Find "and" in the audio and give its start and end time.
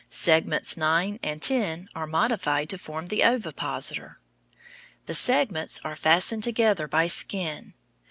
1.21-1.43